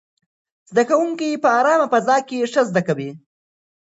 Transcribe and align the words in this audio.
زده 0.69 0.83
کوونکي 0.89 1.41
په 1.43 1.49
ارامه 1.59 1.87
فضا 1.93 2.17
کې 2.27 2.49
ښه 2.51 2.61
زده 2.69 2.81
کوي. 2.87 3.11